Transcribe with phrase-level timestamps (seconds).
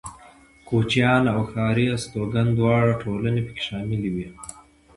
[0.67, 4.27] کوچيان او ښاري استوگن دواړه ټولنې پکې شاملې وې.